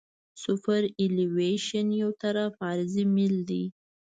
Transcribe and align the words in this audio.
سوپرایلیویشن 0.43 1.87
یو 2.01 2.09
طرفه 2.21 2.57
عرضي 2.69 3.03
میل 3.15 3.35
دی 3.49 3.63